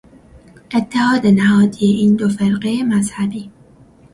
[0.75, 3.51] اتحاد نهادی این دو فرقهی مذهبی